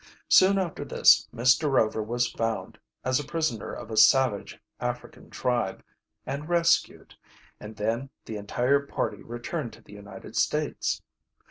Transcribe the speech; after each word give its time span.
Soon 0.29 0.57
after 0.57 0.83
this 0.83 1.27
Mr. 1.31 1.69
Rover 1.71 2.01
was 2.01 2.31
found, 2.31 2.79
as 3.03 3.19
a 3.19 3.23
prisoner 3.23 3.71
of 3.71 3.91
a 3.91 3.97
savage 3.97 4.59
African 4.79 5.29
tribe, 5.29 5.83
and 6.25 6.49
rescued, 6.49 7.13
and 7.59 7.75
then 7.75 8.09
the 8.25 8.37
entire 8.37 8.79
party 8.83 9.21
returned 9.21 9.73
to 9.73 9.81
the 9.83 9.93
United 9.93 10.35
States. 10.35 11.03